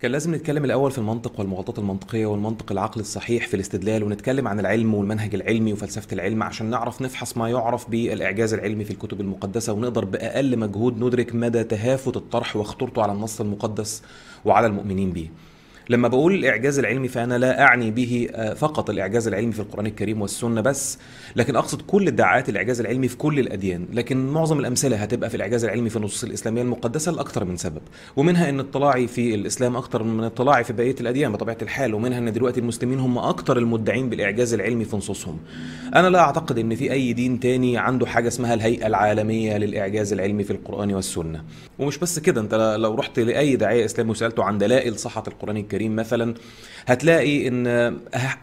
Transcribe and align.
كان 0.00 0.10
لازم 0.12 0.34
نتكلم 0.34 0.64
الأول 0.64 0.90
في 0.90 0.98
المنطق 0.98 1.40
والمغالطات 1.40 1.78
المنطقية 1.78 2.26
والمنطق 2.26 2.72
العقلي 2.72 3.00
الصحيح 3.00 3.46
في 3.46 3.54
الاستدلال 3.54 4.02
ونتكلم 4.02 4.48
عن 4.48 4.60
العلم 4.60 4.94
والمنهج 4.94 5.34
العلمي 5.34 5.72
وفلسفة 5.72 6.06
العلم 6.12 6.42
عشان 6.42 6.70
نعرف 6.70 7.02
نفحص 7.02 7.36
ما 7.36 7.48
يعرف 7.50 7.90
بالإعجاز 7.90 8.54
العلمي 8.54 8.84
في 8.84 8.90
الكتب 8.90 9.20
المقدسة 9.20 9.72
ونقدر 9.72 10.04
بأقل 10.04 10.58
مجهود 10.58 11.04
ندرك 11.04 11.34
مدى 11.34 11.64
تهافت 11.64 12.16
الطرح 12.16 12.56
وخطورته 12.56 13.02
على 13.02 13.12
النص 13.12 13.40
المقدس 13.40 14.02
وعلى 14.44 14.66
المؤمنين 14.66 15.12
به. 15.12 15.30
لما 15.88 16.08
بقول 16.08 16.34
الاعجاز 16.34 16.78
العلمي 16.78 17.08
فأنا 17.08 17.38
لا 17.38 17.62
أعني 17.62 17.90
به 17.90 18.28
آه، 18.32 18.54
فقط 18.54 18.90
الإعجاز 18.90 19.28
العلمي 19.28 19.52
في 19.52 19.60
القرآن 19.60 19.86
الكريم 19.86 20.22
والسنة 20.22 20.60
بس 20.60 20.98
لكن 21.36 21.56
أقصد 21.56 21.82
كل 21.82 22.06
ادعاءات 22.06 22.48
الاعجاز 22.48 22.80
العلمي 22.80 23.08
في 23.08 23.16
كل 23.16 23.38
الأديان 23.38 23.86
لكن 23.92 24.26
معظم 24.26 24.58
الأمثلة 24.60 24.96
هتبقى 24.96 25.30
في 25.30 25.36
الإعجاز 25.36 25.64
العلمي 25.64 25.90
في 25.90 25.96
النصوص 25.96 26.24
الإسلامية 26.24 26.62
المقدسة 26.62 27.12
لأكثر 27.12 27.44
من 27.44 27.56
سبب 27.56 27.80
ومنها 28.16 28.48
إن 28.48 28.60
اطلاعي 28.60 29.06
في 29.06 29.34
الإسلام 29.34 29.76
أكثر 29.76 30.02
من 30.02 30.24
اطلاعي 30.24 30.64
في 30.64 30.72
بقية 30.72 30.94
الأديان 31.00 31.32
بطبيعة 31.32 31.58
الحال 31.62 31.94
ومنها 31.94 32.18
إن 32.18 32.32
دلوقتي 32.32 32.60
المسلمين 32.60 32.98
هم 32.98 33.18
أكثر 33.18 33.58
المدعين 33.58 34.08
بالإعجاز 34.10 34.54
العلمي 34.54 34.84
في 34.84 34.96
نصوصهم. 34.96 35.38
أنا 35.94 36.08
لا 36.08 36.20
أعتقد 36.20 36.58
إن 36.58 36.74
في 36.74 36.92
أي 36.92 37.12
دين 37.12 37.40
تاني 37.40 37.78
عنده 37.78 38.06
حاجة 38.06 38.28
اسمها 38.28 38.54
الهيئة 38.54 38.86
العالمية 38.86 39.56
للإعجاز 39.58 40.12
العلمي 40.12 40.44
في 40.44 40.50
القرآن 40.50 40.94
والسنة. 40.94 41.44
ومش 41.78 41.98
بس 41.98 42.18
كده 42.18 42.40
أنت 42.40 42.76
لو 42.80 42.94
رحت 42.94 43.18
لأي 43.18 43.56
داعية 43.56 43.84
اسلامي 43.84 44.10
وسألته 44.10 44.44
عن 44.44 44.58
دلائل 44.58 44.98
صحة 44.98 45.22
القرآن 45.28 45.56
الكريم 45.56 45.75
مثلا 45.84 46.34
هتلاقي 46.86 47.48
إن 47.48 47.66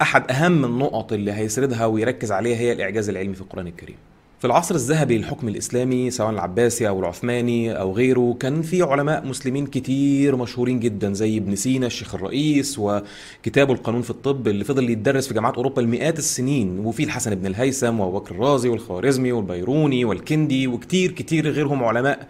أحد 0.01 0.31
أهم 0.31 0.65
النقط 0.65 1.13
اللي 1.13 1.31
هيسردها 1.31 1.85
ويركز 1.85 2.31
عليها 2.31 2.57
هي 2.57 2.71
الإعجاز 2.71 3.09
العلمي 3.09 3.33
في 3.35 3.41
القرآن 3.41 3.67
الكريم. 3.67 3.95
في 4.39 4.47
العصر 4.47 4.75
الذهبي 4.75 5.17
للحكم 5.17 5.47
الإسلامي 5.47 6.11
سواء 6.11 6.29
العباسي 6.29 6.88
أو 6.88 6.99
العثماني 6.99 7.71
أو 7.79 7.91
غيره 7.93 8.38
كان 8.39 8.61
في 8.61 8.81
علماء 8.81 9.25
مسلمين 9.27 9.65
كتير 9.65 10.35
مشهورين 10.35 10.79
جدا 10.79 11.13
زي 11.13 11.38
ابن 11.38 11.55
سينا 11.55 11.88
الشيخ 11.88 12.15
الرئيس 12.15 12.79
وكتابه 12.79 13.73
القانون 13.73 14.02
في 14.02 14.09
الطب 14.09 14.47
اللي 14.47 14.63
فضل 14.63 14.89
يتدرس 14.89 15.27
في 15.27 15.33
جامعات 15.33 15.55
أوروبا 15.55 15.81
لمئات 15.81 16.19
السنين 16.19 16.80
وفي 16.80 17.03
الحسن 17.03 17.36
بن 17.36 17.45
الهيثم 17.45 17.99
وأبو 17.99 18.19
بكر 18.19 18.36
الرازي 18.36 18.69
والخوارزمي 18.69 19.31
والبيروني 19.31 20.05
والكندي 20.05 20.67
وكتير 20.67 21.11
كتير 21.11 21.49
غيرهم 21.49 21.83
علماء 21.83 22.27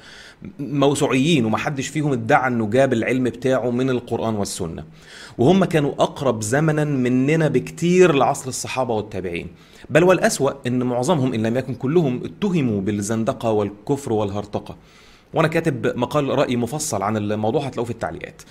موسوعيين 0.59 1.45
ومحدش 1.45 1.87
فيهم 1.87 2.11
ادعى 2.11 2.47
انه 2.47 2.67
جاب 2.69 2.93
العلم 2.93 3.23
بتاعه 3.23 3.69
من 3.71 3.89
القرآن 3.89 4.35
والسنة. 4.35 4.83
وهم 5.37 5.65
كانوا 5.65 5.91
أقرب 5.91 6.41
زمنا 6.41 6.83
مننا 6.83 7.47
بكتير 7.47 8.15
لعصر 8.15 8.47
الصحابة 8.47 8.93
والتابعين. 8.93 9.47
بل 9.89 10.03
والأسوأ 10.03 10.51
إن 10.67 10.83
معظمهم 10.83 11.33
إن 11.33 11.45
لم 11.47 11.57
يكن 11.57 11.75
كلهم 11.75 12.23
اتهموا 12.23 12.81
بالزندقة 12.81 13.51
والكفر 13.51 14.13
والهرطقة. 14.13 14.77
وأنا 15.33 15.47
كاتب 15.47 15.97
مقال 15.97 16.29
رأي 16.29 16.55
مفصل 16.55 17.01
عن 17.01 17.17
الموضوع 17.17 17.61
هتلاقوه 17.65 17.85
في 17.85 17.91
التعليقات. 17.91 18.41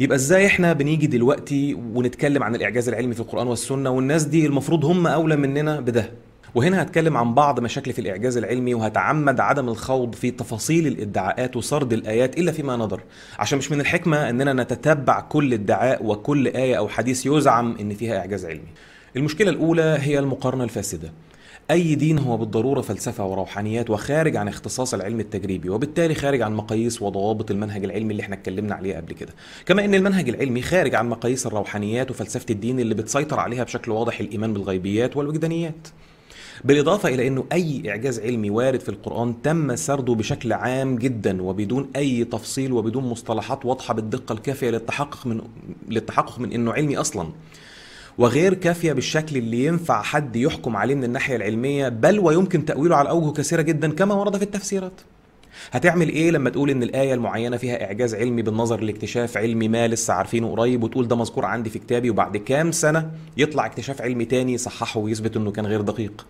يبقى 0.00 0.16
إزاي 0.16 0.46
إحنا 0.46 0.72
بنيجي 0.72 1.06
دلوقتي 1.06 1.74
ونتكلم 1.74 2.42
عن 2.42 2.54
الإعجاز 2.54 2.88
العلمي 2.88 3.14
في 3.14 3.20
القرآن 3.20 3.46
والسنة 3.46 3.90
والناس 3.90 4.24
دي 4.24 4.46
المفروض 4.46 4.84
هم 4.84 5.06
أولى 5.06 5.36
مننا 5.36 5.80
بده؟ 5.80 6.12
وهنا 6.56 6.82
هتكلم 6.82 7.16
عن 7.16 7.34
بعض 7.34 7.60
مشاكل 7.60 7.92
في 7.92 7.98
الإعجاز 7.98 8.36
العلمي 8.36 8.74
وهتعمد 8.74 9.40
عدم 9.40 9.68
الخوض 9.68 10.14
في 10.14 10.30
تفاصيل 10.30 10.86
الإدعاءات 10.86 11.56
وسرد 11.56 11.92
الآيات 11.92 12.38
إلا 12.38 12.52
فيما 12.52 12.76
نظر. 12.76 13.00
عشان 13.38 13.58
مش 13.58 13.72
من 13.72 13.80
الحكمة 13.80 14.30
أننا 14.30 14.52
نتتبع 14.52 15.20
كل 15.20 15.52
إدعاء 15.52 16.06
وكل 16.06 16.46
آية 16.46 16.78
أو 16.78 16.88
حديث 16.88 17.26
يزعم 17.26 17.76
أن 17.80 17.94
فيها 17.94 18.18
إعجاز 18.18 18.44
علمي. 18.44 18.68
المشكلة 19.16 19.50
الأولى 19.50 19.96
هي 20.00 20.18
المقارنة 20.18 20.64
الفاسدة. 20.64 21.12
أي 21.70 21.94
دين 21.94 22.18
هو 22.18 22.36
بالضرورة 22.36 22.80
فلسفة 22.80 23.26
وروحانيات 23.26 23.90
وخارج 23.90 24.36
عن 24.36 24.48
اختصاص 24.48 24.94
العلم 24.94 25.20
التجريبي 25.20 25.68
وبالتالي 25.70 26.14
خارج 26.14 26.42
عن 26.42 26.54
مقاييس 26.54 27.02
وضوابط 27.02 27.50
المنهج 27.50 27.84
العلمي 27.84 28.10
اللي 28.10 28.22
إحنا 28.22 28.34
اتكلمنا 28.34 28.74
عليه 28.74 28.96
قبل 28.96 29.12
كده. 29.12 29.32
كما 29.66 29.84
إن 29.84 29.94
المنهج 29.94 30.28
العلمي 30.28 30.62
خارج 30.62 30.94
عن 30.94 31.08
مقاييس 31.08 31.46
الروحانيات 31.46 32.10
وفلسفة 32.10 32.46
الدين 32.50 32.80
اللي 32.80 32.94
بتسيطر 32.94 33.40
عليها 33.40 33.64
بشكل 33.64 33.90
واضح 33.90 34.20
الإيمان 34.20 34.52
بالغيبيات 34.52 35.16
والوجدانيات. 35.16 35.88
بالإضافة 36.64 37.08
إلى 37.08 37.26
أنه 37.26 37.44
أي 37.52 37.82
إعجاز 37.90 38.20
علمي 38.20 38.50
وارد 38.50 38.80
في 38.80 38.88
القرآن 38.88 39.42
تم 39.42 39.76
سرده 39.76 40.14
بشكل 40.14 40.52
عام 40.52 40.96
جدا 40.96 41.42
وبدون 41.42 41.90
أي 41.96 42.24
تفصيل 42.24 42.72
وبدون 42.72 43.04
مصطلحات 43.04 43.66
واضحة 43.66 43.94
بالدقة 43.94 44.32
الكافية 44.32 44.70
للتحقق 44.70 45.26
من 45.26 45.40
للتحقق 45.88 46.38
من 46.38 46.52
أنه 46.52 46.72
علمي 46.72 46.96
أصلا. 46.96 47.28
وغير 48.18 48.54
كافية 48.54 48.92
بالشكل 48.92 49.36
اللي 49.36 49.64
ينفع 49.64 50.02
حد 50.02 50.36
يحكم 50.36 50.76
عليه 50.76 50.94
من 50.94 51.04
الناحية 51.04 51.36
العلمية 51.36 51.88
بل 51.88 52.18
ويمكن 52.18 52.64
تأويله 52.64 52.96
على 52.96 53.08
أوجه 53.08 53.32
كثيرة 53.34 53.62
جدا 53.62 53.92
كما 53.92 54.14
ورد 54.14 54.36
في 54.36 54.42
التفسيرات. 54.42 55.00
هتعمل 55.72 56.08
إيه 56.08 56.30
لما 56.30 56.50
تقول 56.50 56.70
إن 56.70 56.82
الآية 56.82 57.14
المعينة 57.14 57.56
فيها 57.56 57.84
إعجاز 57.84 58.14
علمي 58.14 58.42
بالنظر 58.42 58.80
لاكتشاف 58.80 59.36
علمي 59.36 59.68
ما 59.68 59.88
لسه 59.88 60.14
عارفينه 60.14 60.50
قريب 60.50 60.82
وتقول 60.82 61.08
ده 61.08 61.16
مذكور 61.16 61.44
عندي 61.44 61.70
في 61.70 61.78
كتابي 61.78 62.10
وبعد 62.10 62.36
كام 62.36 62.72
سنة 62.72 63.10
يطلع 63.36 63.66
اكتشاف 63.66 64.02
علمي 64.02 64.24
تاني 64.24 64.52
يصححه 64.52 65.00
ويثبت 65.00 65.36
إنه 65.36 65.50
كان 65.50 65.66
غير 65.66 65.80
دقيق؟ 65.80 66.26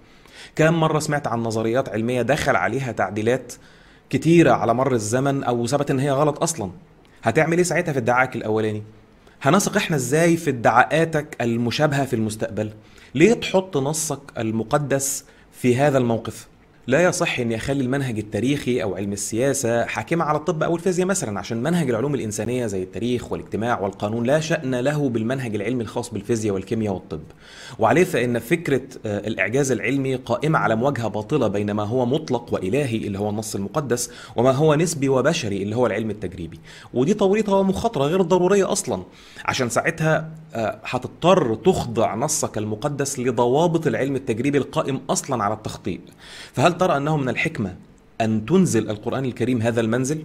كم 0.57 0.75
مرة 0.75 0.99
سمعت 0.99 1.27
عن 1.27 1.43
نظريات 1.43 1.89
علمية 1.89 2.23
دخل 2.23 2.57
عليها 2.57 2.93
تعديلات 2.93 3.53
كتيرة 4.11 4.51
على 4.53 4.75
مر 4.75 4.93
الزمن 4.93 5.45
أو 5.45 5.67
ثبت 5.67 5.91
إن 5.91 5.99
هي 6.01 6.11
غلط 6.11 6.43
أصلا 6.43 6.71
هتعمل 7.23 7.57
إيه 7.57 7.65
ساعتها 7.65 7.93
في 7.93 7.99
ادعائك 7.99 8.37
الأولاني؟ 8.37 8.83
هنثق 9.43 9.77
إحنا 9.77 9.97
إزاي 9.97 10.37
في 10.37 10.51
ادعاءاتك 10.51 11.37
المشابهة 11.41 12.05
في 12.05 12.17
المستقبل؟ 12.17 12.71
ليه 13.15 13.33
تحط 13.35 13.77
نصك 13.77 14.21
المقدس 14.39 15.25
في 15.53 15.77
هذا 15.77 15.99
الموقف؟ 15.99 16.47
لا 16.89 17.03
يصح 17.03 17.41
اني 17.41 17.57
اخلي 17.57 17.85
المنهج 17.85 18.19
التاريخي 18.19 18.83
أو 18.83 18.97
علم 18.97 19.13
السياسة 19.13 19.85
حاكمة 19.85 20.25
على 20.25 20.39
الطب 20.39 20.63
أو 20.63 20.77
الفيزياء 20.77 21.07
مثلا 21.07 21.39
عشان 21.39 21.63
منهج 21.63 21.91
العلوم 21.91 22.15
الإنسانية 22.15 22.67
زي 22.67 22.83
التاريخ 22.83 23.33
والاجتماع 23.33 23.81
والقانون 23.81 24.27
لا 24.27 24.41
شأن 24.41 24.75
له 24.75 25.09
بالمنهج 25.09 25.55
العلمي 25.55 25.83
الخاص 25.83 26.11
بالفيزياء 26.11 26.55
والكيمياء 26.55 26.95
والطب. 26.95 27.21
وعليه 27.79 28.05
فإن 28.05 28.39
فكرة 28.39 28.83
آه، 29.07 29.27
الإعجاز 29.27 29.73
العلمي 29.73 30.15
قائمة 30.15 30.59
على 30.59 30.77
مواجهة 30.77 31.09
باطلة 31.09 31.49
بين 31.49 31.71
ما 31.71 31.83
هو 31.83 32.07
مطلق 32.07 32.55
وإلهي 32.55 32.97
اللي 32.97 33.19
هو 33.19 33.31
النص 33.31 33.55
المقدس 33.55 34.11
وما 34.37 34.51
هو 34.51 34.75
نسبي 34.75 35.09
وبشري 35.09 35.63
اللي 35.63 35.77
هو 35.77 35.87
العلم 35.87 36.11
التجريبي. 36.11 36.61
ودي 36.95 37.15
توريطه 37.15 37.55
ومخاطرة 37.55 38.05
غير 38.05 38.23
ضروريه 38.23 38.73
أصلا. 38.73 39.03
عشان 39.45 39.69
ساعتها 39.69 40.31
آه، 40.55 40.79
هتضطر 40.85 41.55
تخضع 41.55 42.15
نصك 42.15 42.59
المقدس 42.59 43.19
لضوابط 43.19 43.87
العلم 43.87 44.17
التجريبي 44.17 44.59
القائم 44.59 45.01
أصلا 45.11 45.45
على 45.45 45.55
التخطيط. 45.55 46.01
فهل 46.53 46.76
ترى 46.77 46.97
أنه 46.97 47.17
من 47.17 47.29
الحكمة 47.29 47.77
أن 48.21 48.47
تنزل 48.47 48.91
القرآن 48.91 49.25
الكريم 49.25 49.63
هذا 49.63 49.81
المنزل؟ 49.81 50.25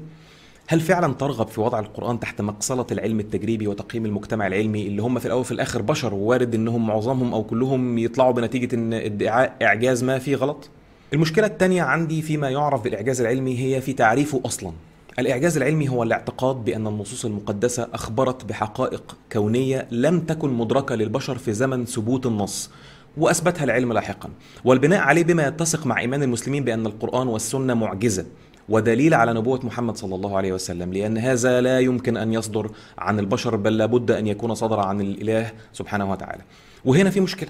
هل 0.68 0.80
فعلا 0.80 1.14
ترغب 1.14 1.48
في 1.48 1.62
وضع 1.62 1.80
القرآن 1.80 2.20
تحت 2.20 2.42
مقصلة 2.42 2.86
العلم 2.92 3.20
التجريبي 3.20 3.68
وتقييم 3.68 4.06
المجتمع 4.06 4.48
العلمي 4.48 4.88
اللي 4.88 5.02
هم 5.02 5.20
في 5.20 5.26
الأول 5.26 5.42
وفي 5.42 5.52
الآخر 5.52 5.82
بشر 5.82 6.14
ووارد 6.14 6.56
أنهم 6.56 6.88
معظمهم 6.88 7.34
أو 7.34 7.44
كلهم 7.44 7.98
يطلعوا 7.98 8.32
بنتيجة 8.32 8.76
أن 8.76 8.94
ادعاء 8.94 9.56
إعجاز 9.62 10.04
ما 10.04 10.20
فيه 10.20 10.36
غلط؟ 10.36 10.70
المشكلة 11.14 11.48
الثانية 11.48 11.82
عندي 11.84 12.22
فيما 12.22 12.50
يعرف 12.50 12.84
بالإعجاز 12.84 13.22
العلمي 13.22 13.60
هي 13.60 13.82
في 13.82 13.94
تعريفه 13.94 14.42
أصلا 14.46 14.72
الإعجاز 15.20 15.58
العلمي 15.58 15.90
هو 15.90 16.04
الاعتقاد 16.04 16.56
بأن 16.56 16.88
النصوص 16.88 17.26
المقدسة 17.26 17.88
أخبرت 17.94 18.46
بحقائق 18.46 19.18
كونية 19.32 19.88
لم 19.92 20.20
تكن 20.20 20.54
مدركة 20.54 20.96
للبشر 20.96 21.38
في 21.38 21.54
زمن 21.54 21.86
ثبوت 21.86 22.26
النص 22.26 22.70
وأثبتها 23.18 23.64
العلم 23.64 23.94
لاحقا. 23.94 24.30
والبناء 24.66 25.00
عليه 25.00 25.24
بما 25.24 25.48
يتسق 25.48 25.86
مع 25.86 26.00
إيمان 26.00 26.24
المسلمين 26.24 26.64
بأن 26.64 26.86
القرآن 26.86 27.28
والسنة 27.28 27.74
معجزة 27.74 28.26
ودليل 28.70 29.14
على 29.14 29.34
نبوة 29.34 29.60
محمد 29.66 29.98
صلى 29.98 30.16
الله 30.16 30.38
عليه 30.38 30.54
وسلم 30.54 30.94
لأن 30.94 31.18
هذا 31.18 31.62
لا 31.62 31.80
يمكن 31.80 32.18
أن 32.18 32.34
يصدر 32.34 32.72
عن 32.98 33.20
البشر 33.20 33.56
بل 33.56 33.78
لابد 33.78 34.12
أن 34.12 34.28
يكون 34.28 34.56
صدر 34.56 34.80
عن 34.80 35.02
الإله 35.02 35.52
سبحانه 35.74 36.12
وتعالى. 36.12 36.42
وهنا 36.86 37.10
في 37.10 37.20
مشكلة 37.20 37.50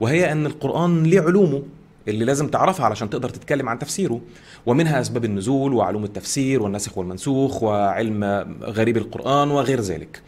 وهي 0.00 0.32
أن 0.32 0.46
القرآن 0.46 1.02
ليه 1.02 1.20
علومه 1.20 1.62
اللي 2.08 2.24
لازم 2.24 2.48
تعرفها 2.48 2.86
علشان 2.86 3.10
تقدر 3.10 3.28
تتكلم 3.28 3.68
عن 3.68 3.78
تفسيره 3.78 4.20
ومنها 4.66 5.00
أسباب 5.00 5.24
النزول 5.24 5.74
وعلوم 5.74 6.04
التفسير 6.04 6.62
والنسخ 6.62 6.98
والمنسوخ 6.98 7.62
وعلم 7.62 8.24
غريب 8.62 8.96
القرآن 8.96 9.50
وغير 9.50 9.80
ذلك. 9.80 10.22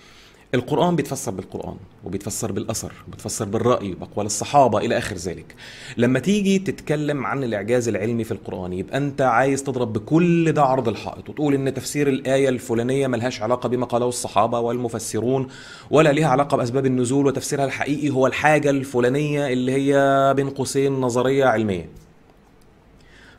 القرآن 0.54 0.96
بيتفسر 0.96 1.31
بالقرآن 1.31 1.76
وبيتفسر 2.04 2.52
بالأثر 2.52 2.93
وبيتفسر 3.08 3.44
بالرأي 3.44 3.94
بأقوال 3.94 4.26
الصحابة 4.26 4.78
إلى 4.78 4.99
آخر 4.99 5.16
ذلك. 5.16 5.54
لما 5.96 6.19
تيجي 6.19 6.58
تتكلم 6.58 7.26
عن 7.26 7.44
الإعجاز 7.44 7.88
العلمي 7.88 8.25
في 8.25 8.32
القرآن 8.32 8.72
يبقى 8.72 8.96
أنت 8.99 9.20
عايز 9.20 9.62
تضرب 9.62 9.93
بكل 9.93 10.52
ده 10.52 10.62
عرض 10.62 10.88
الحائط 10.88 11.28
وتقول 11.28 11.54
إن 11.54 11.75
تفسير 11.75 12.08
الآية 12.08 12.49
الفلانية 12.49 13.06
ملهاش 13.06 13.43
علاقة 13.43 13.69
بما 13.69 13.87
قاله 13.87 14.08
الصحابة 14.08 14.60
والمفسرون 14.60 15.49
ولا 15.90 16.12
ليها 16.12 16.28
علاقة 16.28 16.56
بأسباب 16.56 16.87
النزول 16.87 17.26
وتفسيرها 17.26 17.64
الحقيقي 17.64 18.10
هو 18.10 18.26
الحاجة 18.26 18.70
الفلانية 18.70 19.49
اللي 19.52 19.72
هي 19.72 20.34
بين 20.37 20.50
قوسين 20.50 20.93
نظرية 20.93 21.44
علمية. 21.44 21.88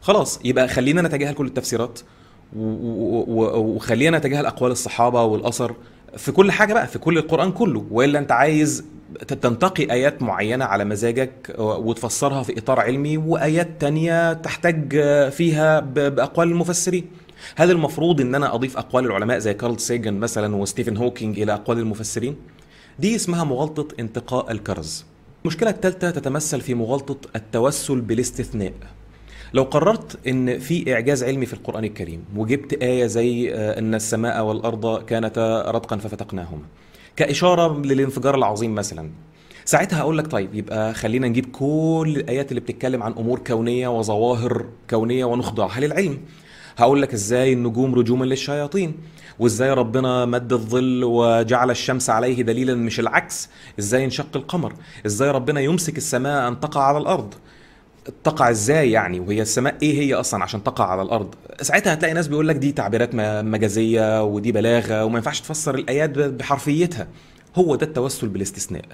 خلاص 0.01 0.39
يبقى 0.45 0.67
خلينا 0.67 1.01
نتجاهل 1.01 1.33
كل 1.33 1.45
التفسيرات 1.45 1.99
وخلينا 2.55 4.17
نتجاهل 4.17 4.45
أقوال 4.45 4.71
الصحابة 4.71 5.23
والأثر. 5.23 5.75
في 6.17 6.31
كل 6.31 6.51
حاجة 6.51 6.73
بقى 6.73 6.87
في 6.87 6.99
كل 6.99 7.17
القرآن 7.17 7.51
كله. 7.51 7.85
وإلا 7.91 8.19
أنت 8.19 8.31
عايز 8.31 8.83
تنتقي 9.27 9.91
آيات 9.91 10.21
معينة 10.21 10.65
على 10.65 10.85
مزاجك 10.85 11.55
وتفسرها 11.59 12.43
في 12.43 12.57
إطار 12.57 12.79
علمي 12.79 13.17
وآيات 13.17 13.69
تانية 13.79 14.33
تحتاج 14.33 14.91
فيها 15.29 15.79
بأقوال 15.79 16.47
المفسرين. 16.51 17.05
هل 17.55 17.71
المفروض 17.71 18.21
إن 18.21 18.35
أنا 18.35 18.55
أضيف 18.55 18.77
أقوال 18.77 19.05
العلماء 19.05 19.39
زي 19.39 19.53
كارل 19.53 19.79
سيجن 19.79 20.13
مثلا 20.13 20.55
وستيفن 20.55 20.97
هوكينج 20.97 21.39
إلى 21.39 21.53
أقوال 21.53 21.79
المفسرين؟ 21.79 22.35
دي 22.99 23.15
اسمها 23.15 23.43
مغالطة 23.43 23.87
انتقاء 23.99 24.51
الكرز. 24.51 25.05
المشكلة 25.45 25.69
الثالثه 25.69 26.11
تتمثل 26.11 26.61
في 26.61 26.73
مغالطة 26.73 27.17
التوسل 27.35 28.01
بالاستثناء. 28.01 28.73
لو 29.53 29.63
قررت 29.63 30.27
إن 30.27 30.59
في 30.59 30.93
إعجاز 30.93 31.23
علمي 31.23 31.45
في 31.45 31.53
القرآن 31.53 31.83
الكريم 31.83 32.25
وجبت 32.35 32.73
آية 32.83 33.05
زي 33.05 33.53
آه، 33.53 33.79
إن 33.79 33.95
السماء 33.95 34.43
والأرض 34.45 35.03
كانتا 35.05 35.71
رتقا 35.71 35.97
ففتقناهما. 35.97 36.61
كإشارة 37.15 37.81
للانفجار 37.81 38.35
العظيم 38.35 38.75
مثلا. 38.75 39.09
ساعتها 39.65 40.01
أقول 40.01 40.17
لك 40.17 40.27
طيب 40.27 40.55
يبقى 40.55 40.93
خلينا 40.93 41.27
نجيب 41.27 41.45
كل 41.51 42.13
الآيات 42.17 42.49
اللي 42.49 42.61
بتتكلم 42.61 43.03
عن 43.03 43.11
أمور 43.11 43.39
كونية 43.39 43.87
وظواهر 43.99 44.65
كونية 44.89 45.25
ونخضعها 45.25 45.79
للعلم. 45.79 46.17
هقول 46.77 47.01
لك 47.01 47.13
إزاي 47.13 47.53
النجوم 47.53 47.95
رجوما 47.95 48.25
للشياطين 48.25 48.93
وإزاي 49.39 49.71
ربنا 49.73 50.25
مد 50.25 50.53
الظل 50.53 51.03
وجعل 51.03 51.71
الشمس 51.71 52.09
عليه 52.09 52.41
دليلا 52.41 52.75
مش 52.75 52.99
العكس. 52.99 53.49
إزاي 53.79 54.05
انشق 54.05 54.27
القمر 54.35 54.73
إزاي 55.05 55.31
ربنا 55.31 55.59
يمسك 55.61 55.97
السماء 55.97 56.47
أن 56.47 56.59
تقع 56.59 56.81
على 56.81 56.97
الأرض. 56.97 57.33
تقع 58.23 58.49
إزاي 58.49 58.91
يعني؟ 58.91 59.19
وهي 59.19 59.41
السماء 59.41 59.75
إيه 59.81 59.99
هي 59.99 60.13
أصلا 60.13 60.43
عشان 60.43 60.63
تقع 60.63 60.85
على 60.85 61.01
الأرض؟ 61.01 61.35
ساعتها 61.61 61.93
هتلاقي 61.93 62.13
ناس 62.13 62.27
بيقول 62.27 62.47
لك 62.47 62.55
دي 62.55 62.71
تعبيرات 62.71 63.09
مجازية 63.45 64.23
ودي 64.23 64.51
بلاغة 64.51 65.05
وما 65.05 65.15
ينفعش 65.17 65.41
تفسر 65.41 65.75
الآيات 65.75 66.09
بحرفيتها. 66.09 67.07
هو 67.55 67.75
ده 67.75 67.85
التوسل 67.85 68.27
بالاستثناء. 68.27 68.85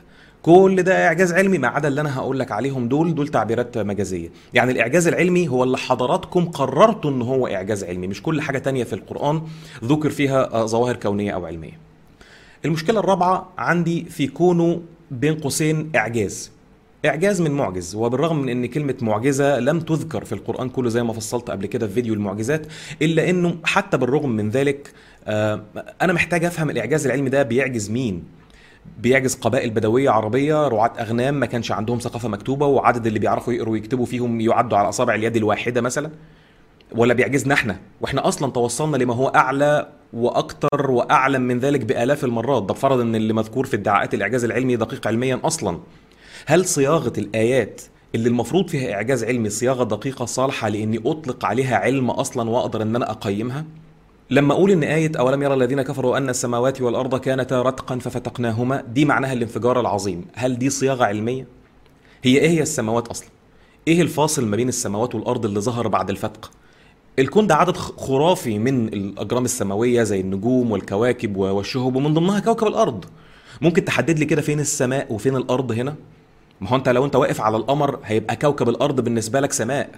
كل 0.42 0.84
ده 0.84 1.08
إعجاز 1.08 1.34
علمي 1.34 1.58
ما 1.58 1.68
عدا 1.68 1.88
اللي 1.88 2.02
أنا 2.02 2.18
هقول 2.18 2.40
لك 2.40 2.52
عليهم 2.52 2.88
دول 2.88 3.16
دول 3.16 3.28
تعبيرات 3.28 3.78
مجازية. 3.78 4.30
يعني 4.54 4.72
الإعجاز 4.72 5.08
العلمي 5.08 5.48
هو 5.48 5.64
اللي 5.64 5.78
حضراتكم 5.78 6.46
قررتوا 6.46 7.12
إن 7.12 7.22
هو 7.22 7.48
إعجاز 7.48 7.84
علمي 7.84 8.08
مش 8.08 8.24
كل 8.24 8.42
حاجة 8.42 8.58
تانية 8.58 8.84
في 8.84 8.94
القرآن 8.94 9.42
ذكر 9.84 10.10
فيها 10.10 10.66
ظواهر 10.66 10.96
كونية 10.96 11.32
أو 11.32 11.46
علمية. 11.46 11.80
المشكلة 12.66 13.00
الرابعة 13.00 13.50
عندي 13.58 14.06
في 14.06 14.28
كونه 14.28 14.82
بين 15.12 15.36
قوسين 15.36 15.92
إعجاز. 15.96 16.52
إعجاز 17.06 17.42
من 17.42 17.52
معجز 17.52 17.96
وبالرغم 17.96 18.42
من 18.42 18.50
إن 18.50 18.66
كلمة 18.66 18.96
معجزة 19.02 19.60
لم 19.60 19.80
تذكر 19.80 20.26
في 20.26 20.34
القرآن 20.34 20.70
كله 20.70 20.90
زي 20.90 21.04
ما 21.04 21.14
فصلت 21.14 21.50
قبل 21.52 21.66
كده 21.66 21.88
في 21.88 21.94
فيديو 21.94 22.14
المعجزات 22.14 22.68
إلا 23.02 23.30
إنه 23.30 23.58
حتى 23.64 23.98
بالرغم 23.98 24.30
من 24.30 24.50
ذلك 24.50 24.92
آه، 25.28 25.64
أنا 26.02 26.14
محتاج 26.14 26.46
أفهم 26.46 26.70
الإعجاز 26.70 27.06
العلمي 27.06 27.30
ده 27.30 27.44
بيعجز 27.44 27.90
مين؟ 27.92 28.24
بيعجز 29.00 29.36
قبائل 29.36 29.70
بدوية 29.70 30.10
عربية 30.10 30.68
رعاة 30.68 30.92
أغنام 31.00 31.40
ما 31.40 31.46
كانش 31.46 31.72
عندهم 31.72 32.00
ثقافة 32.00 32.30
مكتوبة 32.30 32.66
وعدد 32.66 33.08
اللي 33.08 33.20
بيعرفوا 33.20 33.54
يقروا 33.54 33.74
ويكتبوا 33.74 34.06
فيهم 34.06 34.42
يعدوا 34.42 34.78
على 34.78 34.90
أصابع 34.90 35.16
اليد 35.16 35.36
الواحدة 35.36 35.82
مثلا؟ 35.82 36.12
ولا 36.96 37.14
بيعجزنا 37.14 37.54
إحنا؟ 37.54 37.80
وإحنا 38.02 38.28
أصلا 38.28 38.52
توصلنا 38.52 38.98
لما 38.98 39.14
هو 39.16 39.28
أعلى 39.28 39.90
وأكثر 40.14 40.92
وأعلم 40.92 41.42
من 41.42 41.60
ذلك 41.60 41.86
بآلاف 41.86 42.24
المرات. 42.26 42.64
ده 42.64 42.74
بفرض 42.74 43.00
إن 43.00 43.16
اللي 43.16 43.34
مذكور 43.34 43.66
في 43.66 43.76
ادعاءات 43.76 44.14
الإعجاز 44.14 44.44
العلمي 44.44 44.76
دقيق 44.76 45.08
علميا 45.08 45.40
أصلا. 45.44 45.80
هل 46.50 46.66
صياغة 46.66 47.14
الآيات 47.18 47.82
اللي 48.16 48.30
المفروض 48.30 48.68
فيها 48.68 48.94
إعجاز 48.94 49.24
علمي 49.24 49.50
صياغة 49.50 49.84
دقيقة 49.84 50.26
صالحة 50.26 50.70
لأني 50.70 51.02
أطلق 51.06 51.46
عليها 51.46 51.78
علم 51.78 52.10
أصلا 52.10 52.50
وأقدر 52.50 52.82
إن 52.82 52.96
أنا 52.96 53.12
أقيمها؟ 53.12 53.66
لما 54.30 54.54
أقول 54.54 54.72
إن 54.72 54.84
آية 54.84 55.12
أولم 55.20 55.44
يرى 55.44 55.54
الذين 55.54 55.82
كفروا 55.82 56.18
أن 56.18 56.30
السماوات 56.30 56.82
والأرض 56.82 57.20
كانتا 57.20 57.62
رتقا 57.62 58.00
ففتقناهما 58.00 58.84
دي 58.94 59.06
معناها 59.06 59.34
الانفجار 59.34 59.80
العظيم. 59.80 60.26
هل 60.34 60.58
دي 60.60 60.70
صياغة 60.70 61.04
علمية؟ 61.04 61.48
هي 62.24 62.38
إيه 62.38 62.50
هي 62.50 62.62
السماوات 62.62 63.08
أصلا؟ 63.08 63.30
إيه 63.88 64.02
الفاصل 64.02 64.46
ما 64.46 64.56
بين 64.56 64.70
السماوات 64.70 65.16
والأرض 65.16 65.46
اللي 65.46 65.60
ظهر 65.60 65.88
بعد 65.88 66.10
الفتق؟ 66.10 66.52
الكون 67.20 67.48
ده 67.48 67.56
عدد 67.56 67.78
خرافي 67.78 68.60
من 68.60 68.88
الأجرام 68.88 69.46
السماوية 69.46 70.04
زي 70.04 70.20
النجوم 70.20 70.72
والكواكب 70.72 71.38
والشهب 71.38 71.96
ومن 71.96 72.14
ضمنها 72.14 72.40
كوكب 72.40 72.68
الأرض. 72.68 73.06
ممكن 73.62 73.86
تحدد 73.86 74.20
لي 74.20 74.26
كده 74.26 74.42
فين 74.42 74.60
السماء 74.60 75.14
وفين 75.14 75.36
الأرض 75.36 75.72
هنا؟ 75.72 75.96
ما 76.62 76.70
هو 76.70 76.76
انت 76.76 76.90
لو 76.90 77.06
انت 77.06 77.16
واقف 77.16 77.42
على 77.42 77.58
القمر 77.58 78.00
هيبقى 78.06 78.36
كوكب 78.36 78.70
الأرض 78.70 79.02
بالنسبة 79.02 79.40
لك 79.40 79.52
سماء. 79.52 79.90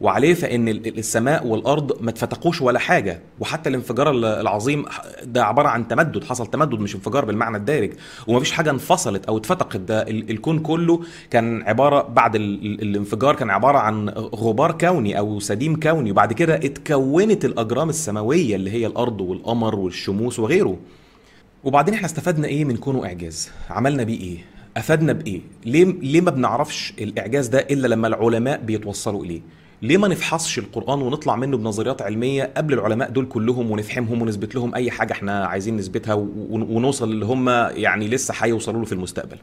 وعليه 0.00 0.34
فإن 0.34 0.68
السماء 0.68 1.46
والأرض 1.46 2.02
ما 2.02 2.10
اتفتقوش 2.10 2.62
ولا 2.62 2.78
حاجة. 2.78 3.20
وحتى 3.40 3.68
الانفجار 3.68 4.10
العظيم 4.10 4.84
ده 5.24 5.44
عبارة 5.44 5.68
عن 5.68 5.88
تمدد 5.88 6.24
حصل 6.24 6.46
تمدد 6.46 6.80
مش 6.80 6.94
انفجار 6.94 7.24
بالمعنى 7.24 7.56
الدارج. 7.56 7.92
ومفيش 8.26 8.52
حاجة 8.52 8.70
انفصلت 8.70 9.26
أو 9.26 9.36
اتفتقت. 9.36 9.76
ده 9.76 10.02
الكون 10.10 10.58
كله 10.58 11.00
كان 11.30 11.62
عبارة 11.62 12.02
بعد 12.02 12.34
الانفجار 12.36 13.34
كان 13.36 13.50
عبارة 13.50 13.78
عن 13.78 14.08
غبار 14.34 14.72
كوني 14.72 15.18
أو 15.18 15.40
سديم 15.40 15.80
كوني. 15.80 16.10
وبعد 16.10 16.32
كده 16.32 16.54
اتكونت 16.54 17.44
الأجرام 17.44 17.88
السماوية 17.88 18.56
اللي 18.56 18.70
هي 18.70 18.86
الأرض 18.86 19.20
والقمر 19.20 19.74
والشموس 19.74 20.38
وغيره. 20.38 20.76
وبعدين 21.64 21.94
إحنا 21.94 22.06
استفدنا 22.06 22.46
إيه 22.48 22.64
من 22.64 22.76
كونه 22.76 23.04
إعجاز؟ 23.06 23.50
عملنا 23.70 24.02
بيه 24.02 24.20
إيه؟ 24.20 24.38
أفادنا 24.76 25.12
بإيه 25.12 25.40
ليه 25.66 25.84
ليه 25.84 26.20
ما 26.20 26.30
بنعرفش 26.30 26.94
الإعجاز 27.00 27.46
ده 27.48 27.58
إلا 27.58 27.86
لما 27.86 28.08
العلماء 28.08 28.60
بيتوصلوا 28.60 29.24
إليه 29.24 29.40
ليه 29.82 29.96
ما 29.96 30.08
نفحصش 30.08 30.58
القرآن 30.58 31.02
ونطلع 31.02 31.36
منه 31.36 31.56
بنظريات 31.56 32.02
علمية 32.02 32.52
قبل 32.56 32.74
العلماء 32.74 33.10
دول 33.10 33.26
كلهم 33.26 33.70
ونفهمهم 33.70 34.22
ونثبت 34.22 34.54
لهم 34.54 34.74
أي 34.74 34.90
حاجة 34.90 35.12
إحنا 35.12 35.44
عايزين 35.44 35.76
نثبتها 35.76 36.14
ونوصل 36.50 37.10
اللي 37.10 37.24
هم 37.24 37.48
يعني 37.74 38.08
لسه 38.08 38.34
هيوصلوا 38.38 38.80
له 38.80 38.86
في 38.86 38.92
المستقبل. 38.92 39.36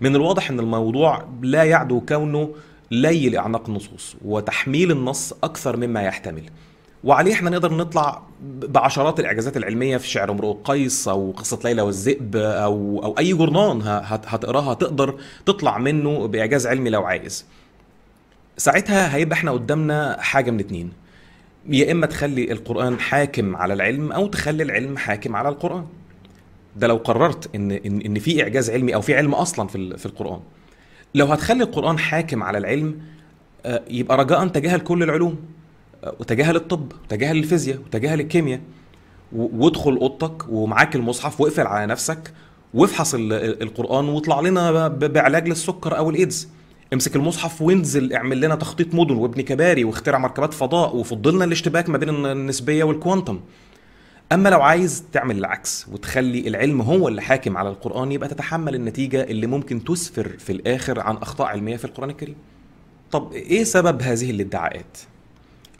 من 0.00 0.16
الواضح 0.16 0.50
إن 0.50 0.60
الموضوع 0.60 1.28
لا 1.42 1.62
يعدو 1.64 2.00
كونه 2.00 2.54
لي 2.90 3.28
لأعناق 3.28 3.68
النصوص 3.68 4.16
وتحميل 4.24 4.90
النص 4.90 5.32
أكثر 5.42 5.76
مما 5.76 6.02
يحتمل. 6.02 6.42
وعليه 7.04 7.32
إحنا 7.32 7.50
نقدر 7.50 7.74
نطلع 7.74 8.22
بعشرات 8.44 9.20
الإعجازات 9.20 9.56
العلمية 9.56 9.96
في 9.96 10.08
شعر 10.08 10.30
أمرؤ 10.30 10.52
قيس 10.64 11.08
أو 11.08 11.30
قصة 11.30 11.58
ليلى 11.64 11.82
والذئب 11.82 12.36
أو 12.36 13.00
أو 13.04 13.18
أي 13.18 13.32
جورنان 13.32 13.80
هتقراها 14.04 14.74
تقدر 14.74 15.20
تطلع 15.46 15.78
منه 15.78 16.26
بإعجاز 16.26 16.66
علمي 16.66 16.90
لو 16.90 17.04
عايز. 17.04 17.46
ساعتها 18.56 19.14
هيبقى 19.14 19.34
إحنا 19.36 19.50
قدامنا 19.50 20.16
حاجة 20.20 20.50
من 20.50 20.60
اتنين. 20.60 20.92
يا 21.68 21.92
إما 21.92 22.06
تخلي 22.06 22.52
القرآن 22.52 23.00
حاكم 23.00 23.56
على 23.56 23.74
العلم 23.74 24.12
أو 24.12 24.26
تخلي 24.26 24.62
العلم 24.62 24.96
حاكم 24.96 25.36
على 25.36 25.48
القرآن. 25.48 25.86
ده 26.76 26.86
لو 26.86 26.96
قررت 26.96 27.54
ان 27.54 27.70
ان, 27.70 28.00
إن 28.00 28.18
في 28.18 28.42
إعجاز 28.42 28.70
علمي 28.70 28.94
أو 28.94 29.00
في 29.00 29.14
علم 29.16 29.34
أصلا 29.34 29.68
في 29.68 29.98
في 29.98 30.06
القرآن. 30.06 30.40
لو 31.14 31.26
هتخلي 31.26 31.62
القرآن 31.62 31.98
حاكم 31.98 32.42
على 32.42 32.58
العلم 32.58 33.00
آه، 33.66 33.82
يبقى 33.90 34.16
رجاء 34.16 34.46
تجاهل 34.46 34.80
كل 34.80 35.02
العلوم. 35.02 35.36
وتجاهل 36.20 36.56
الطب 36.56 36.92
وتجاهل 37.04 37.36
الفيزياء 37.36 37.78
وتجاهل 37.78 38.20
الكيمياء. 38.20 38.60
وادخل 39.32 39.96
أوضتك 39.96 40.48
ومعاك 40.48 40.96
المصحف 40.96 41.40
واقفل 41.40 41.66
على 41.66 41.86
نفسك 41.86 42.32
وافحص 42.74 43.14
القرآن 43.18 44.08
واطلع 44.08 44.40
لنا 44.40 44.88
بعلاج 44.88 45.48
للسكر 45.48 45.96
أو 45.98 46.10
الإيدز. 46.10 46.48
امسك 46.92 47.16
المصحف 47.16 47.62
وانزل 47.62 48.12
اعمل 48.12 48.40
لنا 48.40 48.54
تخطيط 48.54 48.94
مدن 48.94 49.14
وابني 49.16 49.42
كباري 49.42 49.84
واخترع 49.84 50.18
مركبات 50.18 50.54
فضاء 50.54 50.96
وفضلنا 50.96 51.44
الاشتباك 51.44 51.88
ما 51.88 51.98
بين 51.98 52.08
النسبية 52.26 52.84
والكوانتم 52.84 53.40
أما 54.32 54.48
لو 54.48 54.62
عايز 54.62 55.04
تعمل 55.12 55.38
العكس 55.38 55.86
وتخلي 55.92 56.48
العلم 56.48 56.80
هو 56.80 57.08
اللي 57.08 57.22
حاكم 57.22 57.56
على 57.56 57.68
القرآن 57.68 58.12
يبقى 58.12 58.28
تتحمل 58.28 58.74
النتيجة 58.74 59.22
اللي 59.22 59.46
ممكن 59.46 59.84
تسفر 59.84 60.28
في 60.38 60.52
الآخر 60.52 61.00
عن 61.00 61.16
أخطاء 61.16 61.46
علمية 61.46 61.76
في 61.76 61.84
القرآن 61.84 62.10
الكريم. 62.10 62.36
طب 63.10 63.32
إيه 63.32 63.64
سبب 63.64 64.02
هذه 64.02 64.30
الادعاءات؟ 64.30 64.98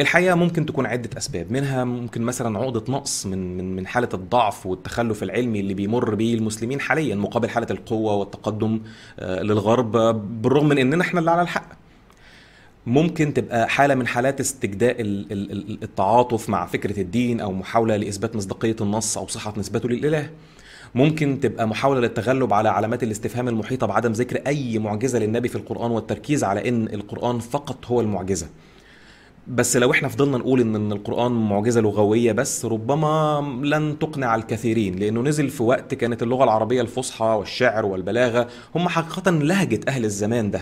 الحقيقة 0.01 0.35
ممكن 0.35 0.67
تكون 0.67 0.87
عدة 0.87 1.11
أسباب 1.19 1.53
منها 1.53 1.85
ممكن 1.85 2.23
مثلا 2.23 2.59
عقدة 2.59 2.83
نقص 2.89 3.27
من 3.27 3.57
من 3.57 3.77
من 3.77 3.87
حالة 3.87 4.09
الضعف 4.15 4.67
والتخلف 4.67 5.23
العلمي 5.23 5.61
اللي 5.61 5.75
بيمر 5.75 6.15
به 6.15 6.35
المسلمين 6.35 6.81
حاليا 6.81 7.15
مقابل 7.15 7.49
حالة 7.51 7.67
القوة 7.71 8.15
والتقدم 8.15 8.81
آه، 9.19 9.43
للغرب 9.43 9.93
بالرغم 10.43 10.69
من 10.69 10.79
إننا 10.79 11.03
إحنا 11.03 11.21
اللي 11.21 11.31
على 11.31 11.43
الحق. 11.43 11.69
ممكن 12.87 13.35
تبقى 13.35 13.69
حالة 13.69 13.95
من 13.95 14.07
حالات 14.07 14.41
استجداء 14.41 14.97
التعاطف 15.01 16.49
مع 16.49 16.67
فكرة 16.67 17.01
الدين 17.01 17.41
أو 17.41 17.53
محاولة 17.53 17.97
لإثبات 17.97 18.37
مصداقية 18.37 18.77
النص 18.81 19.19
أو 19.19 19.27
صحة 19.27 19.55
نسبته 19.57 19.89
للإله. 19.89 20.31
ممكن 20.95 21.41
تبقى 21.41 21.69
محاولة 21.69 22.01
للتغلب 22.01 22.53
على 22.53 22.69
علامات 22.69 23.03
الاستفهام 23.03 23.49
المحيطة 23.49 23.87
بعدم 23.87 24.13
ذكر 24.13 24.37
أي 24.47 24.79
معجزة 24.79 25.19
للنبي 25.19 25.49
في 25.49 25.57
القرآن 25.57 25.91
والتركيز 25.91 26.45
على 26.45 26.69
إن 26.69 26.89
القرآن 26.89 27.39
فقط 27.39 27.87
هو 27.87 28.01
المعجزة. 28.01 28.47
بس 29.49 29.77
لو 29.77 29.91
إحنا 29.93 30.09
فضلنا 30.09 30.39
نقول 30.39 30.61
إن 30.61 30.75
إن 30.77 30.93
القرآن 30.93 31.33
معجزة 31.33 31.81
لغوية 31.81 32.33
بس 32.33 32.65
ربما 32.65 33.41
لن 33.63 33.99
تقنع 33.99 34.35
الكثيرين 34.35 34.97
لأنه 34.97 35.21
نزل 35.23 35.49
في 35.49 35.63
وقت 35.63 35.95
كانت 35.95 36.23
اللغة 36.23 36.45
العربية 36.45 36.81
الفصحى 36.81 37.25
والشعر 37.25 37.87
والبلاغة 37.87 38.49
هم 38.75 38.89
حقيقة 38.89 39.31
لهجة 39.31 39.81
أهل 39.89 40.05
الزمان 40.05 40.51
ده. 40.51 40.61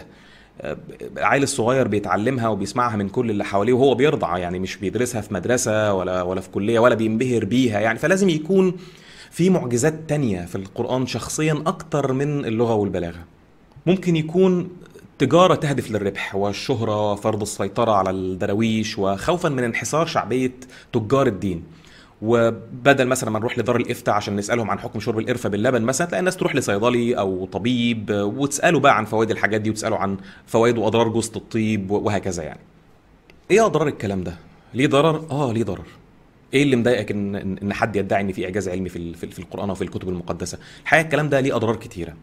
العيل 1.17 1.43
الصغير 1.43 1.89
بيتعلمها 1.89 2.49
وبيسمعها 2.49 2.97
من 2.97 3.09
كل 3.09 3.31
اللي 3.31 3.45
حواليه 3.45 3.73
وهو 3.73 3.95
بيرضع 3.95 4.39
يعني 4.39 4.59
مش 4.59 4.77
بيدرسها 4.77 5.21
في 5.21 5.35
مدرسة 5.35 5.95
ولا 5.95 6.23
ولا 6.23 6.41
في 6.41 6.51
كلية 6.51 6.79
ولا 6.79 6.95
بينبهر 6.95 7.45
بيها 7.45 7.81
يعني 7.81 7.99
فلازم 7.99 8.29
يكون 8.29 8.75
في 9.31 9.51
معجزات 9.51 9.95
تانية 10.09 10.45
في 10.45 10.55
القرآن 10.57 11.07
شخصيا 11.07 11.63
أكتر 11.67 12.13
من 12.13 12.45
اللغة 12.45 12.75
والبلاغة. 12.75 13.25
ممكن 13.87 14.17
يكون 14.17 14.69
تجارة 15.19 15.55
تهدف 15.55 15.91
للربح 15.91 16.35
والشهرة 16.35 17.13
وفرض 17.13 17.43
السيطرة 17.43 17.93
على 17.93 18.11
الدراويش 18.11 18.99
وخوفا 18.99 19.49
من 19.49 19.65
انحسار 19.65 20.07
شعبية 20.07 20.53
تجار 20.93 21.27
الدين 21.27 21.65
وبدل 22.23 23.07
مثلا 23.07 23.31
ما 23.31 23.39
نروح 23.39 23.59
لدار 23.59 23.77
الإفتاء 23.77 24.15
عشان 24.15 24.37
نسألهم 24.37 24.71
عن 24.71 24.79
حكم 24.79 25.01
شرب 25.01 25.19
القرفة 25.19 25.49
باللبن 25.49 25.83
مثلا 25.83 26.07
تلاقي 26.07 26.19
الناس 26.21 26.37
تروح 26.37 26.57
لصيدلي 26.57 27.19
أو 27.19 27.47
طبيب 27.47 28.11
وتساله 28.11 28.81
بقى 28.81 28.97
عن 28.97 29.05
فوائد 29.05 29.31
الحاجات 29.31 29.61
دي 29.61 29.71
وتساله 29.71 29.97
عن 29.97 30.17
فوائد 30.47 30.79
وأضرار 30.79 31.09
جوزة 31.09 31.33
الطيب 31.37 31.91
وهكذا 31.91 32.43
يعني. 32.43 32.61
إيه 33.51 33.67
أضرار 33.67 33.89
الكلام 33.89 34.25
ده؟ 34.25 34.35
ليه 34.75 34.87
ضرر؟ 34.87 35.27
آه 35.31 35.53
ليه 35.53 35.65
ضرر. 35.65 35.87
إيه 36.55 36.63
اللي 36.63 36.77
مضايقك 36.77 37.11
ان 37.11 37.35
ان 37.63 37.73
حد 37.73 37.97
يدعي 37.97 38.21
إن 38.21 38.33
في 38.33 38.45
إعجاز 38.45 38.69
علمي 38.69 38.89
في 38.89 39.15
في 39.15 39.39
القرآن 39.39 39.69
أو 39.69 39.75
في 39.75 39.83
الكتب 39.83 40.09
المقدسة؟ 40.09 40.59
الحقيقة 40.83 41.05
الكلام 41.05 41.29
ده 41.29 41.41
ليه 41.41 41.57
أضرار 41.57 41.77
كتيرة. 41.77 42.15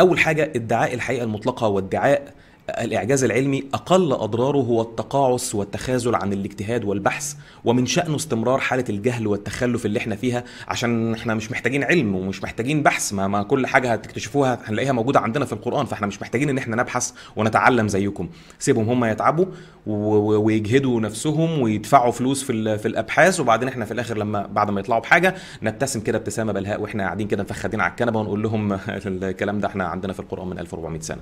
أول 0.00 0.18
حاجة 0.18 0.52
ادعاء 0.56 0.94
الحقيقة 0.94 1.24
المطلقة 1.24 1.68
وادعاء 1.68 2.32
الإعجاز 2.70 3.24
العلمي 3.24 3.64
أقل 3.74 4.12
أضراره 4.12 4.58
هو 4.58 4.82
التقاعس 4.82 5.54
والتخاذل 5.54 6.14
عن 6.14 6.32
الاجتهاد 6.32 6.84
والبحث 6.84 7.34
ومن 7.64 7.86
شأنه 7.86 8.16
استمرار 8.16 8.58
حالة 8.58 8.84
الجهل 8.88 9.26
والتخلف 9.26 9.86
اللي 9.86 9.98
إحنا 9.98 10.16
فيها 10.16 10.44
عشان 10.68 11.14
إحنا 11.14 11.34
مش 11.34 11.50
محتاجين 11.50 11.84
علم 11.84 12.14
ومش 12.14 12.42
محتاجين 12.42 12.82
بحث 12.82 13.12
ما, 13.12 13.28
ما 13.28 13.42
كل 13.42 13.66
حاجة 13.66 13.92
هتكتشفوها 13.92 14.58
هنلاقيها 14.64 14.92
موجودة 14.92 15.20
عندنا 15.20 15.44
في 15.44 15.52
القرآن 15.52 15.86
فإحنا 15.86 16.06
مش 16.06 16.22
محتاجين 16.22 16.48
إن 16.48 16.58
إحنا 16.58 16.76
نبحث 16.76 17.12
ونتعلم 17.36 17.88
زيكم. 17.88 18.28
سيبهم 18.58 18.88
هم 18.88 19.04
يتعبوا 19.04 19.46
ويجهدوا 19.86 21.00
نفسهم 21.00 21.62
ويدفعوا 21.62 22.12
فلوس 22.12 22.42
في, 22.42 22.78
في 22.78 22.88
الأبحاث 22.88 23.40
وبعدين 23.40 23.68
إحنا 23.68 23.84
في 23.84 23.92
الآخر 23.92 24.18
لما 24.18 24.46
بعد 24.46 24.70
ما 24.70 24.80
يطلعوا 24.80 25.00
بحاجة 25.00 25.34
نبتسم 25.62 26.00
كده 26.00 26.18
ابتسامة 26.18 26.52
بلهاء 26.52 26.80
وإحنا 26.80 27.02
قاعدين 27.02 27.28
كده 27.28 27.42
مفخدين 27.42 27.80
على 27.80 27.90
الكنبة 27.90 28.20
ونقول 28.20 28.42
لهم 28.42 28.72
الكلام 29.06 29.60
ده 29.60 29.68
إحنا 29.68 29.84
عندنا 29.84 30.12
في 30.12 30.20
القرآن 30.20 30.48
من 30.48 30.58
1400 30.58 31.00
سنة. 31.00 31.20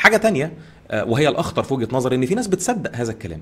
حاجة 0.00 0.16
تانية 0.16 0.52
آه، 0.90 1.04
وهي 1.04 1.28
الأخطر 1.28 1.62
في 1.62 1.74
وجهة 1.74 1.88
نظري 1.92 2.16
إن 2.16 2.26
في 2.26 2.34
ناس 2.34 2.46
بتصدق 2.46 2.96
هذا 2.96 3.12
الكلام. 3.12 3.40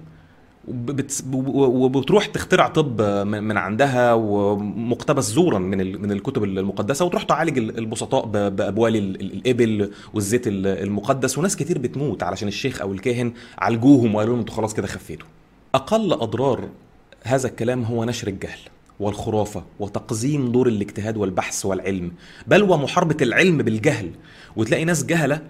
وبتروح 1.48 2.26
تخترع 2.26 2.68
طب 2.68 3.02
من 3.26 3.56
عندها 3.56 4.14
ومقتبس 4.14 5.24
زورا 5.24 5.58
من 5.58 6.02
من 6.02 6.12
الكتب 6.12 6.44
المقدسة 6.44 7.04
وتروح 7.04 7.22
تعالج 7.22 7.58
البسطاء 7.58 8.26
بأبوال 8.26 8.96
الإبل 8.96 9.90
والزيت 10.14 10.42
المقدس. 10.46 11.38
وناس 11.38 11.56
كتير 11.56 11.78
بتموت 11.78 12.22
علشان 12.22 12.48
الشيخ 12.48 12.80
أو 12.80 12.92
الكاهن 12.92 13.32
عالجوهم 13.58 14.14
وقالوا 14.14 14.32
لهم 14.32 14.40
أنتوا 14.40 14.54
خلاص 14.54 14.74
كده 14.74 14.86
خفيتوا. 14.86 15.26
أقل 15.74 16.12
أضرار 16.12 16.68
هذا 17.24 17.48
الكلام 17.48 17.82
هو 17.84 18.04
نشر 18.04 18.28
الجهل 18.28 18.58
والخرافة 19.00 19.64
وتقزيم 19.80 20.52
دور 20.52 20.68
الاجتهاد 20.68 21.16
والبحث 21.16 21.66
والعلم. 21.66 22.12
بل 22.46 22.62
ومحاربة 22.62 23.16
العلم 23.22 23.58
بالجهل. 23.58 24.10
وتلاقي 24.56 24.84
ناس 24.84 25.04
جهلة 25.06 25.40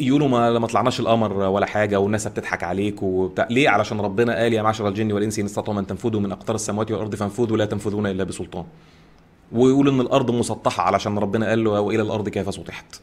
يقولوا 0.00 0.28
ما 0.28 0.58
ما 0.58 0.66
طلعناش 0.66 1.00
القمر 1.00 1.32
ولا 1.32 1.66
حاجة 1.66 2.00
والناس 2.00 2.28
بتضحك 2.28 2.64
عليك 2.64 3.02
وبتاع. 3.02 3.48
ليه؟ 3.50 3.68
علشان 3.68 4.00
ربنا 4.00 4.36
قال 4.36 4.52
يا 4.52 4.62
معشر 4.62 4.88
الجن 4.88 5.12
والإنس 5.12 5.38
إن 5.38 5.44
استطاعوا 5.44 5.80
أن 5.80 5.86
تنفذوا 5.86 6.20
من 6.20 6.32
أقطار 6.32 6.56
السماوات 6.56 6.90
والأرض 6.90 7.14
فانفذوا 7.14 7.56
لا 7.56 7.64
تنفذون 7.64 8.06
إلا 8.06 8.24
بسلطان. 8.24 8.64
ويقول 9.52 9.88
إن 9.88 10.00
الأرض 10.00 10.30
مسطحة 10.30 10.82
علشان 10.82 11.18
ربنا 11.18 11.48
قال 11.48 11.64
له 11.64 11.80
وإلى 11.80 12.02
الأرض 12.02 12.28
كيف 12.28 12.54
سطحت. 12.54 13.00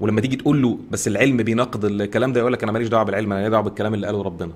ولما 0.00 0.20
تيجي 0.20 0.36
تقول 0.36 0.62
له 0.62 0.78
بس 0.90 1.08
العلم 1.08 1.36
بيناقض 1.36 1.84
الكلام 1.84 2.32
ده 2.32 2.40
يقول 2.40 2.52
لك 2.52 2.62
أنا 2.62 2.72
ماليش 2.72 2.88
دعوة 2.88 3.04
بالعلم 3.04 3.32
أنا 3.32 3.48
دعوة 3.48 3.62
بالكلام 3.64 3.94
اللي 3.94 4.06
قاله 4.06 4.22
ربنا. 4.22 4.52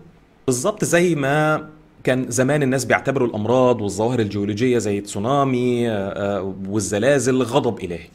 بالظبط 0.47 0.85
زي 0.85 1.15
ما 1.15 1.69
كان 2.05 2.31
زمان 2.31 2.63
الناس 2.63 2.85
بيعتبروا 2.85 3.29
الأمراض 3.29 3.81
والظواهر 3.81 4.21
الجيولوجية 4.21 4.79
زي 4.79 4.99
التسونامي 4.99 5.91
آه، 5.91 5.93
آه، 5.93 6.55
والزلازل 6.69 7.43
غضب 7.43 7.85
إلهي. 7.85 8.09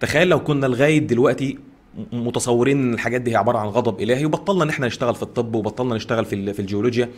تخيل 0.00 0.28
لو 0.28 0.40
كنا 0.40 0.66
لغاية 0.66 0.98
دلوقتي 0.98 1.58
متصورين 2.12 2.80
إن 2.80 2.94
الحاجات 2.94 3.20
دي 3.20 3.30
هي 3.30 3.36
عبارة 3.36 3.58
عن 3.58 3.66
غضب 3.68 4.00
إلهي 4.00 4.24
وبطلنا 4.24 4.64
إن 4.64 4.68
إحنا 4.68 4.86
نشتغل 4.86 5.14
في 5.14 5.22
الطب 5.22 5.54
وبطلنا 5.54 5.94
نشتغل 5.94 6.24
في 6.24 6.52
في 6.52 6.60
الجيولوجيا. 6.60 7.08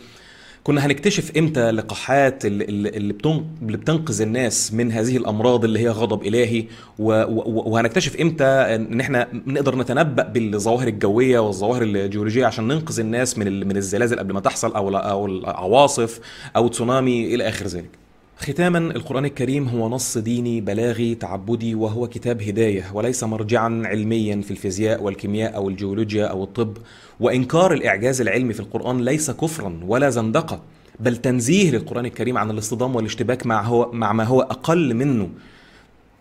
كنا 0.63 0.85
هنكتشف 0.85 1.37
إمتى 1.37 1.71
لقاحات 1.71 2.45
اللي, 2.45 3.13
بتنقذ 3.61 4.21
الناس 4.21 4.73
من 4.73 4.91
هذه 4.91 5.17
الأمراض 5.17 5.63
اللي 5.65 5.79
هي 5.79 5.89
غضب 5.89 6.23
إلهي 6.25 6.65
وهنكتشف 6.99 8.15
إمتى 8.21 8.45
إن 8.45 8.99
إحنا 8.99 9.27
نقدر 9.47 9.75
نتنبأ 9.75 10.23
بالظواهر 10.23 10.87
الجوية 10.87 11.39
والظواهر 11.39 11.81
الجيولوجية 11.81 12.45
عشان 12.45 12.67
ننقذ 12.67 12.99
الناس 12.99 13.37
من 13.37 13.67
من 13.67 13.77
الزلازل 13.77 14.19
قبل 14.19 14.33
ما 14.33 14.39
تحصل 14.39 14.73
أو 14.75 14.97
أو 14.97 15.25
العواصف 15.25 16.19
أو 16.55 16.67
تسونامي 16.67 17.35
إلى 17.35 17.47
آخر 17.49 17.65
ذلك. 17.67 18.08
ختاما 18.41 18.77
القرآن 18.77 19.25
الكريم 19.25 19.67
هو 19.67 19.89
نص 19.89 20.17
ديني 20.17 20.61
بلاغي 20.61 21.15
تعبدي 21.15 21.75
وهو 21.75 22.07
كتاب 22.07 22.41
هداية 22.41 22.91
وليس 22.93 23.23
مرجعا 23.23 23.81
علميا 23.85 24.41
في 24.41 24.51
الفيزياء 24.51 25.03
والكيمياء 25.03 25.55
أو 25.55 25.69
الجيولوجيا 25.69 26.25
أو 26.25 26.43
الطب. 26.43 26.77
وإنكار 27.19 27.73
الإعجاز 27.73 28.21
العلمي 28.21 28.53
في 28.53 28.59
القرآن 28.59 29.01
ليس 29.05 29.31
كفرا 29.31 29.79
ولا 29.87 30.09
زندقة 30.09 30.61
بل 30.99 31.17
تنزيه 31.17 31.71
للقرآن 31.71 32.05
الكريم 32.05 32.37
عن 32.37 32.51
الاصطدام 32.51 32.95
والاشتباك 32.95 33.45
مع, 33.45 33.61
هو 33.61 33.91
مع 33.91 34.13
ما 34.13 34.23
هو 34.23 34.41
أقل 34.41 34.93
منه. 34.93 35.29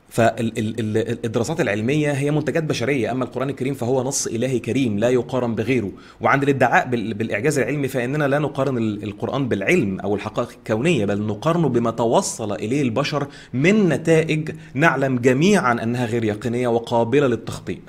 فالدراسات 0.08 1.60
العلمية 1.60 2.12
هي 2.12 2.30
منتجات 2.30 2.62
بشرية 2.62 3.12
أما 3.12 3.24
القرآن 3.24 3.50
الكريم 3.50 3.74
فهو 3.74 4.02
نص 4.02 4.26
إلهي 4.26 4.58
كريم 4.58 4.98
لا 4.98 5.08
يقارن 5.08 5.54
بغيره. 5.54 5.92
وعند 6.20 6.42
الادعاء 6.42 6.88
بالإعجاز 6.88 7.58
العلمي 7.58 7.88
فإننا 7.88 8.28
لا 8.28 8.38
نقارن 8.38 8.78
القرآن 8.78 9.48
بالعلم 9.48 10.00
أو 10.00 10.14
الحقائق 10.14 10.48
الكونية 10.58 11.04
بل 11.04 11.22
نقارنه 11.22 11.68
بما 11.68 11.90
توصل 11.90 12.52
إليه 12.52 12.82
البشر 12.82 13.26
من 13.52 13.88
نتائج 13.88 14.50
نعلم 14.74 15.18
جميعا 15.18 15.72
أنها 15.82 16.06
غير 16.06 16.24
يقينية 16.24 16.68
وقابلة 16.68 17.26
للتخطيء 17.26 17.80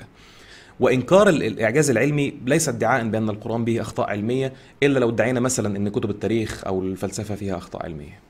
وإنكار 0.80 1.28
الإعجاز 1.28 1.90
العلمي 1.90 2.34
ليس 2.46 2.68
ادعاء 2.68 3.08
بأن 3.08 3.30
القرآن 3.30 3.64
به 3.64 3.80
أخطاء 3.80 4.10
علمية 4.10 4.52
إلا 4.82 4.98
لو 4.98 5.08
ادعينا 5.08 5.40
مثلا 5.40 5.76
إن 5.76 5.88
كتب 5.88 6.10
التاريخ 6.10 6.64
أو 6.66 6.82
الفلسفة 6.82 7.34
فيها 7.34 7.56
أخطاء 7.56 7.82
علمية. 7.82 8.29